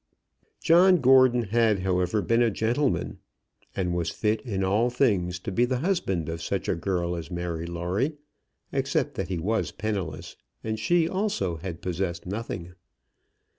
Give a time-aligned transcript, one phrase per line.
[0.59, 3.19] John Gordon had, however, been a gentleman,
[3.75, 7.29] and was fit in all things to be the husband of such a girl as
[7.29, 8.17] Mary Lawrie,
[8.71, 12.73] except that he was penniless, and she, also, had possessed nothing.